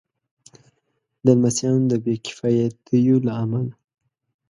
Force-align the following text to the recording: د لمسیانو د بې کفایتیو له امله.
د 1.25 1.27
لمسیانو 1.37 1.87
د 1.91 1.93
بې 2.03 2.13
کفایتیو 2.25 3.17
له 3.27 3.33
امله. 3.43 3.73